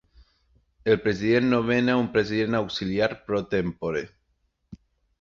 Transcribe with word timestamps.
El 0.93 0.97
president 1.03 1.51
nomena 1.51 1.99
un 2.05 2.09
president 2.17 2.59
auxiliar 2.63 3.11
pro 3.29 3.43
tempore. 3.55 4.07